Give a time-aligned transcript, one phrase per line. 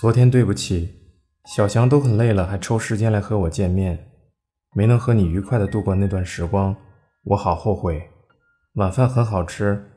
[0.00, 0.94] 昨天对不起，
[1.44, 4.12] 小翔都很累了，还抽时间来和我见面，
[4.72, 6.76] 没能和你愉快的度过那段时光，
[7.24, 8.08] 我好后悔。
[8.74, 9.90] 晚饭很好吃，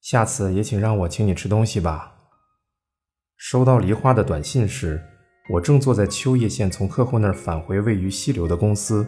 [0.00, 2.12] 下次也请让我请你吃东西吧。
[3.36, 5.02] 收到梨花的短信时，
[5.54, 9.04] 我正坐在秋叶县从客户那儿返回位于西流的公司，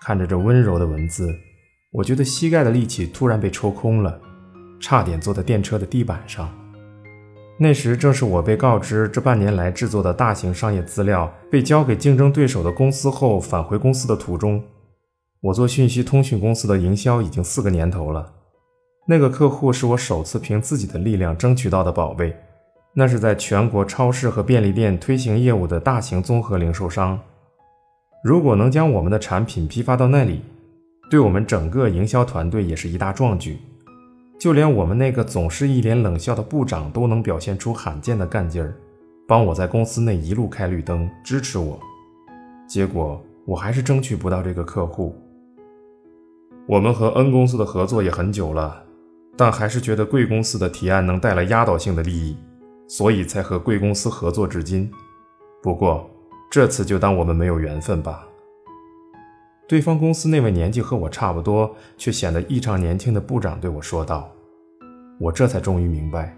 [0.00, 1.28] 看着这温柔的文字，
[1.92, 4.18] 我觉得膝盖的力气突然被抽空了，
[4.80, 6.50] 差点坐在电车的地板上。
[7.62, 14.62] 那时正是我被告知这半年来制作的大型商业资料被交给竞争对手的公司后返回公司的途中。
[15.42, 18.32] 我做讯息通讯公司的营销已经四个年头了，
[19.06, 22.34] 那个客户是我首次凭自己的力量争取到的宝贝，
[22.94, 27.20] 那是在全国超市和便利店推行业务的大型综合零售商。
[28.24, 30.40] 如果能将我们的产品批发到那里，
[31.10, 33.58] 对我们整个营销团队也是一大壮举。
[34.40, 38.74] 就连我们那个总是一脸冷笑的部长都能表现出罕见的干劲儿，
[39.28, 41.78] 帮我在公司内一路开绿灯，支持我。
[42.66, 45.14] 结果我还是争取不到这个客户。
[46.66, 48.82] 我们和 N 公司的合作也很久了，
[49.36, 52.34] 但还是觉得贵公司的提案能带来压倒性的利益，
[52.88, 54.90] 所以才和贵公司合作至今。
[55.62, 56.08] 不过
[56.50, 58.26] 这次就当我们没有缘分吧。
[59.70, 64.28] 对方公司那位年纪和我差不多，却显得异常年轻的部长对我说道
[65.20, 66.36] ：“我这才终于明白，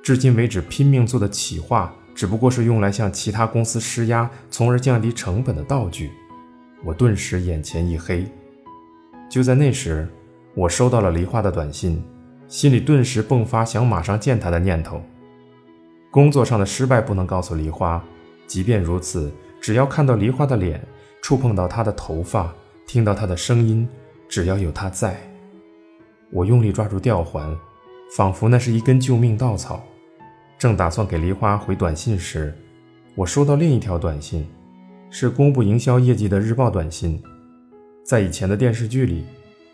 [0.00, 6.12] 至今为止拼命做的企划，只不过是用来向其他公司施压，从而降低成本的道具。”
[6.86, 8.24] 我顿时眼前一黑。
[9.28, 10.08] 就在那时，
[10.54, 12.00] 我收到了梨花的短信，
[12.46, 15.02] 心里顿时迸发想马上见他的念头。
[16.12, 18.00] 工作上的失败不能告诉梨花，
[18.46, 20.80] 即便如此，只要看到梨花的脸，
[21.20, 22.54] 触碰到她的头发。
[22.88, 23.86] 听到他的声音，
[24.30, 25.14] 只要有他在，
[26.32, 27.54] 我用力抓住吊环，
[28.16, 29.84] 仿佛那是一根救命稻草。
[30.58, 32.56] 正打算给梨花回短信时，
[33.14, 34.48] 我收到另一条短信，
[35.10, 37.22] 是公布营销业绩的日报短信。
[38.02, 39.26] 在以前的电视剧里，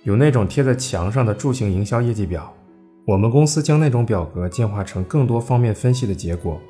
[0.02, 2.52] 有那种贴在墙上的柱形营销业绩表，
[3.06, 6.60] 我们公司将那种表格简化成更多方面分析的结果，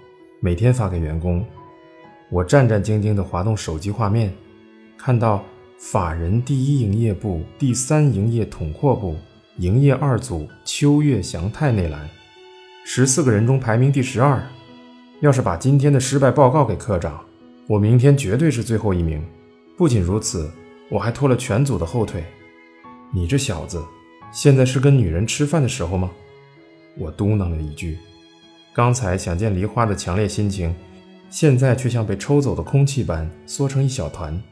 [0.42, 1.42] 每天发给员工。
[2.30, 4.30] 我战战兢兢地滑动手机画面，
[4.98, 5.42] 看到。
[5.86, 9.16] 法人第一营业部、第三营业统括部、
[9.58, 12.08] 营业二组秋月祥太内栏，
[12.86, 14.42] 十四个人中排名第十二。
[15.20, 17.22] 要是把今天的失败报告给科长，
[17.68, 19.22] 我明天绝对是最后一名。
[19.76, 20.50] 不仅如此，
[20.88, 22.24] 我还拖了全组的后腿。
[23.12, 23.84] 你这小子，
[24.32, 26.10] 现在是跟女人吃饭的时候吗？
[26.96, 27.98] 我嘟囔了一句。
[28.74, 30.74] 刚才想见梨花的强烈心情，
[31.28, 34.42] 现在却像被抽走的空气般缩成一小团。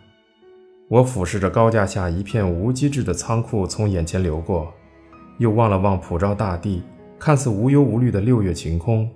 [0.93, 4.71] 我俯视着高架下一片无机质的仓库从眼前流过，
[5.39, 6.83] 又望了望普照大地、
[7.19, 9.09] 看似无忧无虑的六月晴空，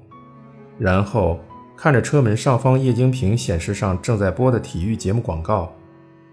[0.78, 1.38] 然后
[1.76, 5.70] 看着车门上方液晶屏显示上正在播的体育节目广告，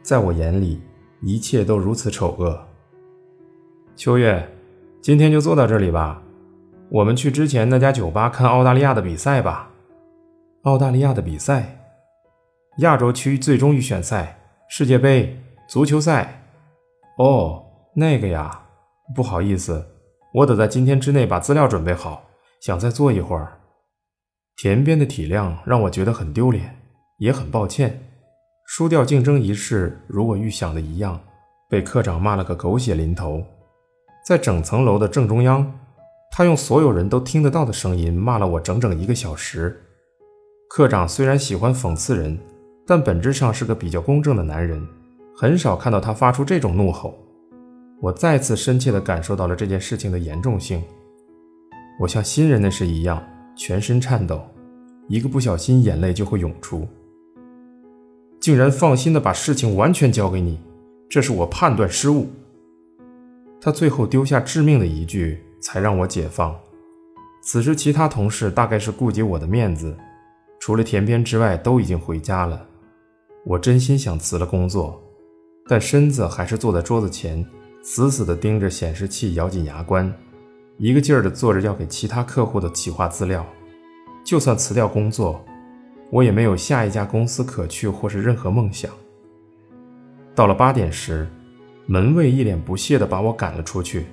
[0.01, 0.81] 在我眼里，
[1.19, 2.57] 一切都如此丑恶。
[3.97, 4.49] 秋月，
[5.01, 6.23] 今天就坐到这里吧，
[6.87, 9.69] 我们去之前那家酒吧看澳大利亚的比赛吧。
[10.61, 11.79] 澳大利亚的比赛，
[12.77, 14.39] 亚洲区最终预选赛。
[14.75, 15.39] 世界杯
[15.69, 16.47] 足球赛，
[17.19, 17.63] 哦，
[17.95, 18.59] 那个呀，
[19.15, 19.85] 不好意思，
[20.33, 22.23] 我得在今天之内把资料准备好，
[22.59, 23.59] 想再坐一会儿。
[24.57, 26.75] 田边的体谅让我觉得很丢脸，
[27.19, 28.03] 也很抱歉。
[28.65, 31.21] 输掉竞争一事，如我预想的一样，
[31.69, 33.45] 被科长骂了个狗血淋头。
[34.25, 35.71] 在整层楼的正中央，
[36.31, 39.79] 他用所有人都听得到的声音骂了我整整一个小时。
[40.67, 42.39] 科长虽然喜欢讽刺人。
[42.85, 44.85] 但本质上是个比较公正的男人，
[45.35, 47.17] 很少看到他发出这种怒吼。
[48.01, 50.83] 我再次深切地感受到了这件事情的严重性。
[51.99, 53.23] 我像新人那时一样，
[53.55, 54.41] 全身颤抖，
[55.07, 56.85] 一个不小心眼泪就会涌出。
[58.41, 60.59] 竟然放心地把事情完全交给你，
[61.09, 62.27] 这是我判断失误。
[63.61, 66.53] 他最后丢下致命的一句，才让我解放。
[67.41, 69.95] 此时，其他同事大概是顾及我的面子，
[70.59, 72.65] 除了田边之外，都已经回家了。
[73.45, 75.03] 我真心想辞了工作，
[75.67, 77.45] 但身子还是坐在桌子前，
[77.81, 80.11] 死死地盯着显示器，咬紧牙关，
[80.77, 83.45] 一个劲儿地做着要给其他客户的企划资料。
[84.23, 85.43] 就算辞掉工作，
[86.09, 88.89] 我也没有下一家公司可去或是任何梦想。
[90.33, 91.27] 到了八点时，
[91.85, 94.05] 门卫一脸不屑地把我赶了出去。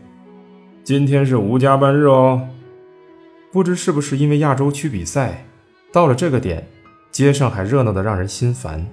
[0.83, 2.49] 今天是无加班日哦。
[3.53, 5.47] 不知是不是因为亚洲区比赛，
[5.93, 6.67] 到了这个点，
[7.13, 8.85] 街上还热闹得让人心烦。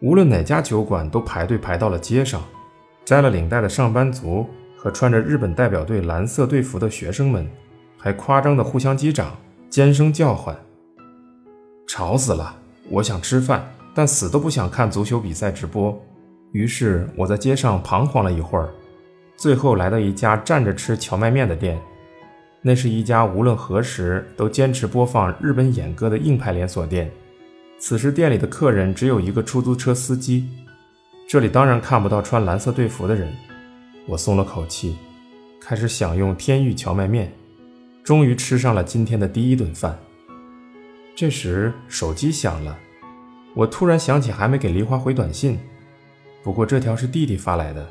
[0.00, 2.42] 无论哪家酒馆都排队排到了街上，
[3.04, 7.46] 摘了领带的上班族和穿着日本代表队蓝色队服的学生们，
[7.98, 9.36] 还夸张的互相击掌、
[9.68, 10.56] 尖声叫唤。
[11.86, 12.56] 吵死了！
[12.88, 16.00] 我想吃饭，但死都不想看足球比赛直播。
[16.52, 18.70] 于是我在街上彷徨了一会儿，
[19.36, 21.78] 最后来到一家站着吃荞麦面的店。
[22.62, 27.10] 那是一家无论何时都坚持播放日本演歌的硬派连锁店。
[27.80, 30.46] 此时店里的客人只有一个出租车司机。
[31.26, 33.32] 这里当然看不到穿蓝色队服的人。
[34.06, 34.96] 我松了口气，
[35.58, 37.32] 开始享用天域荞麦面，
[38.04, 39.98] 终于吃上了今天的第一顿饭。
[41.16, 42.78] 这时手机响了，
[43.54, 45.58] 我突然想起还没给梨花回短信，
[46.42, 47.88] 不过这条是弟弟发来的。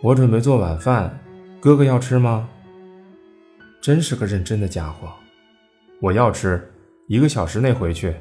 [0.00, 1.18] 我准备做晚饭，
[1.60, 2.48] 哥哥要吃吗？
[3.82, 5.12] 真是个认真的家伙。
[6.00, 6.72] 我要吃，
[7.06, 8.14] 一个小时内回去。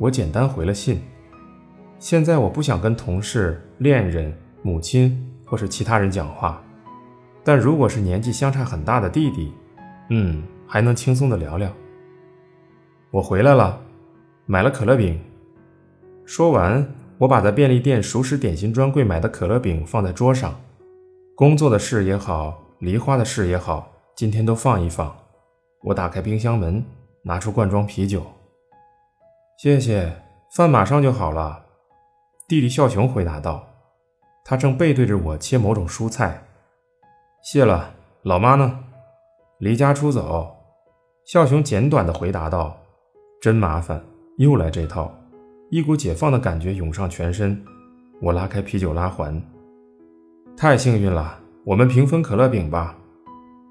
[0.00, 0.98] 我简单回了信。
[1.98, 6.64] 现在我不想跟同事、恋人、母亲或是其他人讲话，
[7.44, 9.52] 但如果是年纪相差很大的弟弟，
[10.08, 11.70] 嗯，还能轻松的聊聊。
[13.10, 13.78] 我回来了，
[14.46, 15.20] 买了可乐饼。
[16.24, 20.58] 说完，我把在便利店熟食点心专柜买的可乐饼放在桌上。
[21.34, 25.14] 工作的事也好，梨花的事也好，今天都放一放。
[25.82, 26.82] 我打开冰箱门，
[27.22, 28.22] 拿出罐装啤酒。
[29.62, 30.10] 谢谢，
[30.50, 31.66] 饭马上就好了。
[32.48, 33.68] 弟弟孝雄回答道，
[34.42, 36.42] 他正背对着我切某种蔬菜。
[37.42, 37.92] 谢了，
[38.22, 38.82] 老妈呢？
[39.58, 40.50] 离家出走。
[41.26, 42.74] 孝雄简短的回答道。
[43.38, 44.02] 真麻烦，
[44.38, 45.14] 又来这套，
[45.68, 47.62] 一股解放的感觉涌上全身。
[48.22, 49.42] 我拉开啤酒拉环，
[50.56, 52.96] 太幸运了，我们平分可乐饼吧。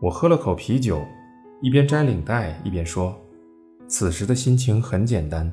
[0.03, 1.03] 我喝了口啤酒，
[1.63, 3.19] 一边摘领带一边说
[3.89, 5.51] ：“此时的心情很简单。”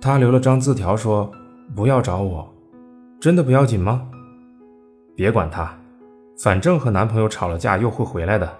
[0.00, 1.30] 他留了张字条说
[1.76, 2.50] ：“不要找我，
[3.20, 4.08] 真的不要紧吗？”
[5.14, 5.78] 别管他，
[6.42, 8.50] 反正和男朋友吵了架又会回来的。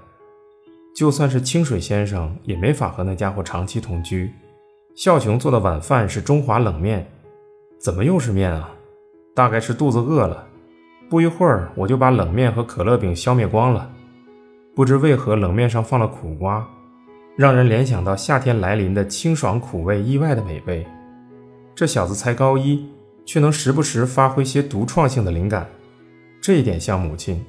[0.95, 4.31] 就算是清水先生也没法和那家伙长期同居。
[4.95, 7.11] 孝雄做的晚饭是中华冷面，
[7.79, 8.71] 怎么又是面啊？
[9.35, 10.47] 大概是肚子饿了。
[11.09, 13.91] 不一会儿，我就把冷面和可乐饼消灭光了。
[14.77, 16.69] 不知为何，冷面上放了苦瓜，
[17.35, 20.87] 让人联想到夏天来临的清爽苦味，意外的美味。
[21.81, 22.87] 这小子才高一，
[23.25, 25.67] 却能时不时发挥些独创性的灵感，
[26.38, 27.43] 这一点像母亲。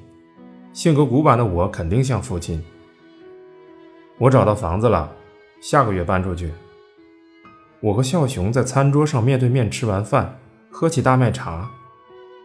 [0.72, 2.64] 性格古板的我，肯定像父亲。
[4.16, 5.14] 我找到房子了，
[5.60, 6.50] 下个月搬出去。
[7.80, 10.38] 我和孝雄在餐桌上面对面吃完饭，
[10.70, 11.70] 喝起大麦茶。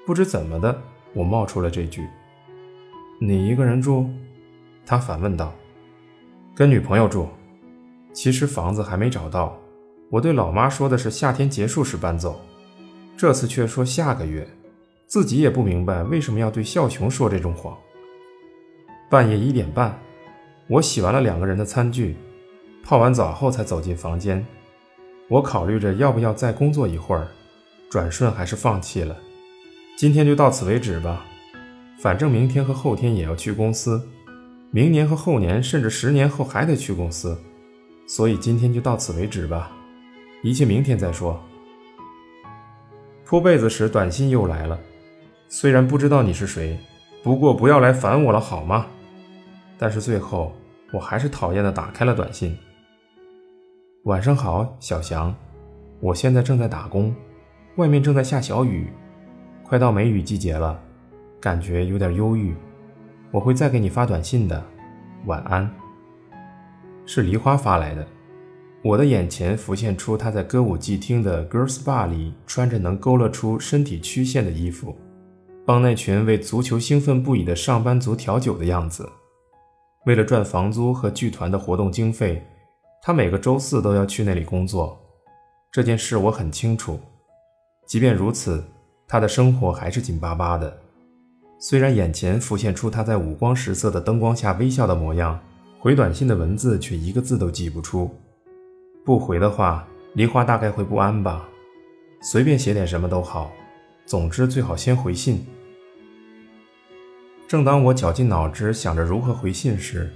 [0.05, 0.81] 不知怎么的，
[1.13, 2.05] 我冒出了这句
[3.21, 4.09] ：“你一个人住？”
[4.85, 5.53] 他反问道
[6.53, 7.29] ：“跟女朋友住。”
[8.11, 9.57] 其实房子还没找到。
[10.09, 12.41] 我对老妈说的是夏天结束时搬走，
[13.17, 14.47] 这次却说下个月，
[15.05, 17.77] 自己也不明白为什么要对孝雄说这种谎。
[19.09, 19.99] 半夜一点半。
[20.69, 22.17] 我洗完了两个人的餐具，
[22.83, 24.45] 泡完澡后才走进房间。
[25.29, 27.29] 我考虑着要不要再工作一会儿，
[27.89, 29.15] 转瞬还是放弃了。
[29.97, 31.25] 今天就到此为止吧，
[32.01, 34.05] 反正明天和后天也要去公司，
[34.71, 37.37] 明年和后年甚至十年后还得去公司，
[38.05, 39.71] 所以今天就到此为止吧，
[40.47, 41.37] 一切明天再说。
[43.25, 44.79] 铺被子时，短信又来了，
[45.49, 46.79] 虽然不知道你是谁，
[47.21, 48.87] 不过不要来烦我了，好吗？
[49.77, 50.53] 但是最后，
[50.93, 52.57] 我还是讨厌的打开了短信。
[54.03, 55.35] 晚上好，小翔，
[55.99, 57.13] 我现在正在打工，
[57.75, 58.87] 外面正在下小雨，
[59.65, 60.81] 快到梅雨季节了，
[61.41, 62.55] 感觉有点忧郁。
[63.31, 64.65] 我会再给你发短信的，
[65.25, 65.69] 晚安。
[67.05, 68.07] 是梨花发来的，
[68.83, 74.95] 我的眼前浮现出她在歌舞伎厅的 girls bar 里穿着能勾勒出身体曲线的衣服，
[75.65, 79.09] 帮那群为足球兴奋不已的上班族调酒的样子。
[80.05, 82.41] 为了赚房租和剧团的活动经费，
[83.01, 84.97] 他每个周四都要去那里工作。
[85.71, 86.99] 这件事我很清楚。
[87.85, 88.63] 即便如此，
[89.07, 90.77] 他的生活还是紧巴巴的。
[91.59, 95.37] 虽然眼前浮现出他在五光十色的灯光下微笑的模样，
[95.79, 98.09] 回短信的文字却一个字都记不出。
[99.07, 101.47] 不回的话，梨花大概会不安吧。
[102.19, 103.53] 随便写点什么都好，
[104.05, 105.47] 总之最好先回信。
[107.47, 110.11] 正当我绞尽脑汁想着如何回信时，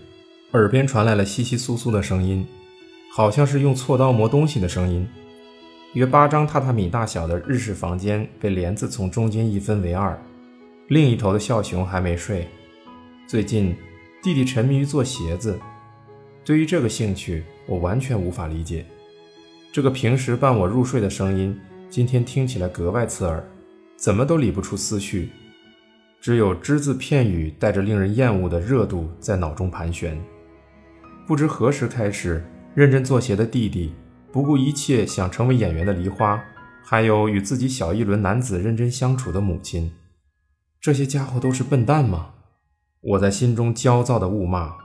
[0.51, 2.45] 耳边传来了窸窸窣窣的声音，
[3.13, 5.07] 好像是用锉刀磨东西的声音。
[5.93, 10.21] 约八张榻榻米大小的日式房间被帘子从中间一分为二，
[10.89, 12.45] 另一头的孝雄还没睡。
[13.25, 13.73] 最近，
[14.21, 15.57] 弟弟沉迷于做鞋子，
[16.43, 18.85] 对于这个兴趣，我完全无法理解。
[19.71, 21.57] 这个平时伴我入睡的声音，
[21.89, 23.43] 今天听起来格外刺耳，
[23.95, 25.29] 怎么都理不出思绪。
[26.19, 30.19] 只有只字片语带着令人厌恶的热度在脑中盘旋。
[31.27, 32.43] 不知何时开始，
[32.75, 33.93] 认真做鞋的弟弟
[34.31, 36.43] 不顾一切想成为演员的梨花，
[36.83, 39.91] 还有与自己小一轮男子认真相处的母亲，
[40.79, 42.33] 这些家伙都是笨蛋吗？
[43.01, 44.75] 我在心中焦躁地误骂，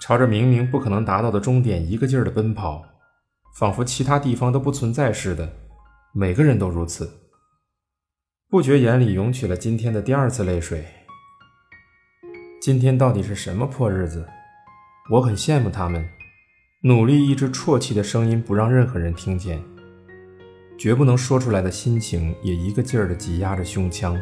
[0.00, 2.84] 朝着明明不可能达到的终点一个劲儿地奔跑，
[3.58, 5.48] 仿佛其他地方都不存在似的。
[6.14, 7.10] 每个人都如此，
[8.48, 10.84] 不觉眼里涌起了今天的第二次泪水。
[12.60, 14.26] 今天到底是什么破日子？
[15.12, 16.06] 我很羡慕他们，
[16.82, 19.62] 努力抑制啜泣的声音，不让任何人听见。
[20.78, 24.16] 绝不能说出来的心情也一个劲儿地挤压着胸腔。